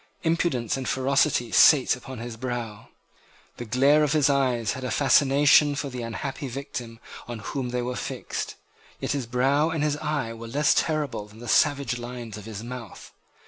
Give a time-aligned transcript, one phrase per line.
[0.23, 2.89] Impudence and ferocity sate upon his brow.
[3.57, 7.83] The glare of his eyes had a fascination for the unhappy victim on whom they
[7.83, 8.55] were fixed.
[8.99, 12.63] Yet his brow and his eye were less terrible than the savage lines of his
[12.63, 13.11] mouth.